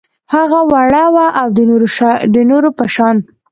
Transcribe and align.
هغه 0.33 0.59
وړه 0.71 1.05
وه 1.15 1.25
او 1.39 1.47
د 2.35 2.37
نورو 2.49 2.69
په 2.77 2.85
شان 2.95 3.17